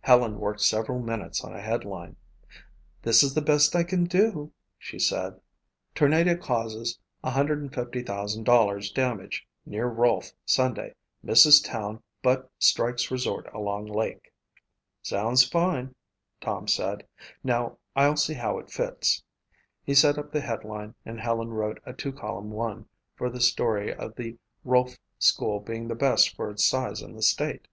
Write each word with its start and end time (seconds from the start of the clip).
Helen 0.00 0.40
worked 0.40 0.60
several 0.62 0.98
minutes 0.98 1.44
on 1.44 1.54
a 1.54 1.60
headline. 1.60 2.16
"This 3.02 3.22
is 3.22 3.34
the 3.34 3.40
best 3.40 3.76
I 3.76 3.84
can 3.84 4.06
do," 4.06 4.50
she 4.76 4.98
said: 4.98 5.40
"TORNADO 5.94 6.38
CAUSES 6.38 6.98
$150,000 7.22 8.92
DAMAGE 8.94 9.46
NEAR 9.66 9.86
ROLFE 9.88 10.32
SUNDAY; 10.44 10.96
MISSES 11.22 11.60
TOWN 11.60 12.02
BUT 12.24 12.50
STRIKES 12.58 13.12
RESORT 13.12 13.48
ALONG 13.54 13.86
LAKE" 13.86 14.32
"Sounds 15.00 15.44
fine," 15.48 15.94
Tom 16.40 16.66
said. 16.66 17.06
"Now 17.44 17.78
I'll 17.94 18.16
see 18.16 18.34
how 18.34 18.58
it 18.58 18.72
fits." 18.72 19.22
He 19.84 19.94
set 19.94 20.18
up 20.18 20.32
the 20.32 20.40
headline 20.40 20.96
and 21.06 21.20
Helen 21.20 21.50
wrote 21.50 21.80
a 21.86 21.92
two 21.92 22.10
column 22.10 22.50
one 22.50 22.88
for 23.14 23.30
the 23.30 23.40
story 23.40 23.94
of 23.94 24.16
the 24.16 24.38
Rolfe 24.64 24.98
school 25.20 25.60
being 25.60 25.86
the 25.86 25.94
best 25.94 26.34
for 26.34 26.50
its 26.50 26.64
size 26.64 27.00
in 27.00 27.14
the 27.14 27.22
state. 27.22 27.68